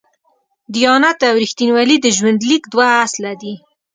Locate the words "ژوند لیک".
2.17-2.63